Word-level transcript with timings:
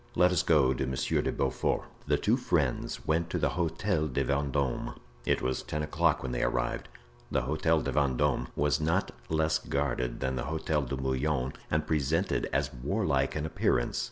Let 0.15 0.31
us 0.31 0.41
go 0.41 0.73
to 0.73 0.87
Monsieur 0.87 1.21
de 1.21 1.31
Beaufort." 1.31 1.83
The 2.07 2.17
two 2.17 2.35
friends 2.35 3.05
went 3.05 3.29
to 3.29 3.37
the 3.37 3.49
Hotel 3.49 4.07
de 4.07 4.23
Vendome. 4.23 4.95
It 5.27 5.43
was 5.43 5.61
ten 5.61 5.83
o'clock 5.83 6.23
when 6.23 6.31
they 6.31 6.41
arrived. 6.41 6.89
The 7.29 7.43
Hotel 7.43 7.81
de 7.81 7.91
Vendome 7.91 8.47
was 8.55 8.81
not 8.81 9.11
less 9.29 9.59
guarded 9.59 10.19
than 10.19 10.37
the 10.37 10.45
Hotel 10.45 10.81
de 10.81 10.97
Bouillon, 10.97 11.53
and 11.69 11.85
presented 11.85 12.49
as 12.51 12.73
warlike 12.73 13.35
an 13.35 13.45
appearance. 13.45 13.99